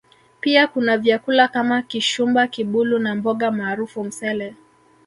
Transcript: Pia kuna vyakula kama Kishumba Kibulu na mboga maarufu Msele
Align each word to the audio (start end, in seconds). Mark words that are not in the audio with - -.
Pia 0.41 0.67
kuna 0.67 0.97
vyakula 0.97 1.47
kama 1.47 1.81
Kishumba 1.81 2.47
Kibulu 2.47 2.99
na 2.99 3.15
mboga 3.15 3.51
maarufu 3.51 4.03
Msele 4.03 4.55